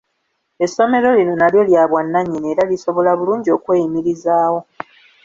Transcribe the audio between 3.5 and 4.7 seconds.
okweyimirizaawo.